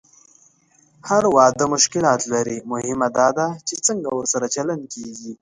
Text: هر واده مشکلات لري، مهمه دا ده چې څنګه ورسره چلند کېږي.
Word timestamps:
هر 1.09 1.23
واده 1.35 1.65
مشکلات 1.75 2.21
لري، 2.33 2.57
مهمه 2.71 3.07
دا 3.17 3.27
ده 3.37 3.47
چې 3.67 3.73
څنګه 3.87 4.09
ورسره 4.13 4.45
چلند 4.55 4.83
کېږي. 4.93 5.31